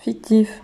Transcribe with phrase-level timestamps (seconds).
[0.00, 0.62] Fictif.